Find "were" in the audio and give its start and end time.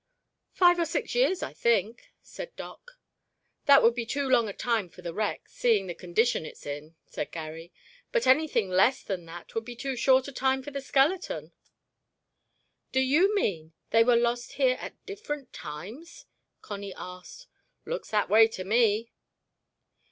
14.03-14.15